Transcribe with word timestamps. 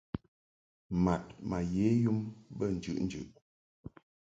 Mad 1.03 1.25
ma 1.49 1.57
ye 1.73 1.87
yum 2.03 2.19
be 2.57 2.65
njɨʼnjɨʼ. 2.77 3.29